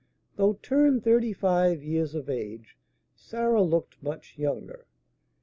Though 0.35 0.53
turned 0.63 1.03
thirty 1.03 1.31
five 1.31 1.83
years 1.83 2.15
of 2.15 2.27
age, 2.27 2.75
Sarah 3.13 3.61
looked 3.61 4.01
much 4.01 4.35
younger. 4.35 4.87